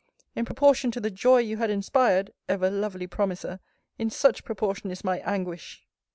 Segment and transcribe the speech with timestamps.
[0.35, 3.59] In proportion to the joy you had inspired (ever lovely promiser!)
[3.99, 5.87] in such proportion is my anguish!